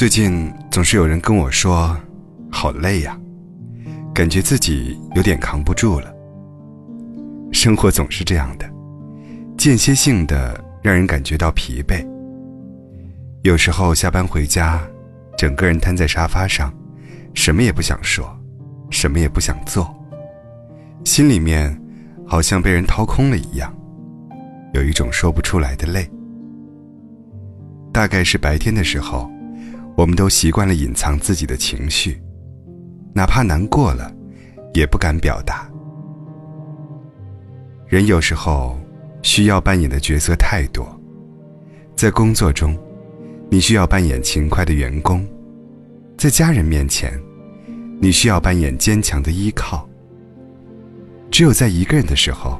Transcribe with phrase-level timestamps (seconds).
[0.00, 1.94] 最近总是有人跟我说，
[2.50, 3.20] 好累呀，
[4.14, 6.10] 感觉自己有点扛不住了。
[7.52, 8.64] 生活总是这样的，
[9.58, 12.02] 间歇性的让人感觉到疲惫。
[13.42, 14.80] 有时候下班回家，
[15.36, 16.72] 整个人瘫在沙发上，
[17.34, 18.26] 什么也不想说，
[18.88, 19.94] 什么也不想做，
[21.04, 21.78] 心里面
[22.26, 23.70] 好像被人掏空了一样，
[24.72, 26.10] 有一种说不出来的累。
[27.92, 29.30] 大概是白天的时候。
[30.00, 32.18] 我们都习惯了隐藏自己的情绪，
[33.12, 34.10] 哪怕难过了，
[34.72, 35.70] 也不敢表达。
[37.86, 38.80] 人有时候
[39.20, 40.88] 需要扮演的角色太多，
[41.94, 42.74] 在工作中，
[43.50, 45.20] 你需要扮演勤快的员工；
[46.16, 47.12] 在家人面前，
[48.00, 49.86] 你需要扮演坚强的依靠。
[51.30, 52.58] 只有在一个人的时候，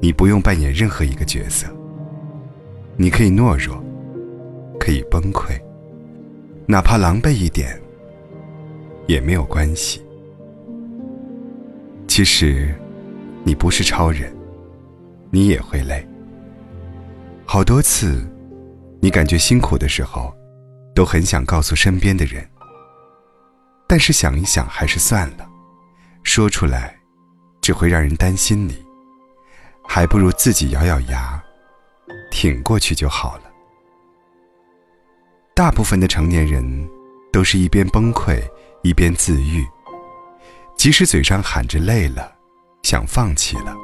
[0.00, 1.66] 你不用扮演任何一个角色，
[2.98, 3.82] 你可以懦弱，
[4.78, 5.58] 可以崩溃。
[6.70, 7.76] 哪怕狼狈一点，
[9.08, 10.00] 也没有关系。
[12.06, 12.72] 其实，
[13.42, 14.32] 你不是超人，
[15.32, 16.06] 你也会累。
[17.44, 18.24] 好多次，
[19.00, 20.32] 你感觉辛苦的时候，
[20.94, 22.48] 都很想告诉身边的人，
[23.88, 25.50] 但是想一想，还是算了。
[26.22, 26.96] 说出来，
[27.60, 28.80] 只会让人担心你，
[29.88, 31.42] 还不如自己咬咬牙，
[32.30, 33.49] 挺过去就好了。
[35.60, 36.88] 大部分的成年人，
[37.30, 38.40] 都是一边崩溃
[38.82, 39.62] 一边自愈。
[40.74, 42.32] 即使嘴上喊着累了，
[42.82, 43.76] 想放弃了，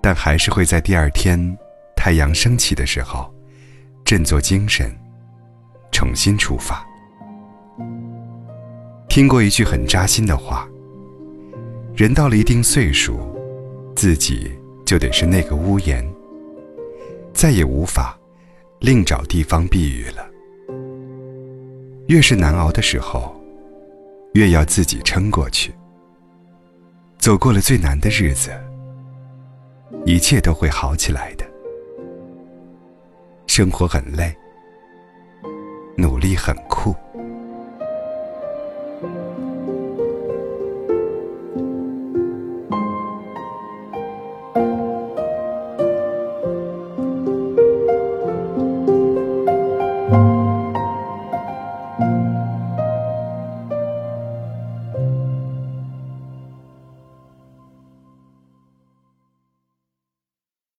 [0.00, 1.38] 但还是会在第二天
[1.94, 3.30] 太阳升起的时候，
[4.02, 4.90] 振作精神，
[5.92, 6.82] 重新出发。
[9.10, 10.66] 听过一句很扎心的话：
[11.94, 13.20] 人到了一定岁数，
[13.94, 14.50] 自己
[14.86, 16.02] 就得是那个屋檐，
[17.34, 18.18] 再也无法
[18.80, 20.31] 另找地方避雨了。
[22.12, 23.34] 越是难熬的时候，
[24.34, 25.72] 越要自己撑过去。
[27.16, 28.50] 走过了最难的日子，
[30.04, 31.46] 一切都会好起来的。
[33.46, 34.30] 生活很累，
[35.96, 36.94] 努力很酷。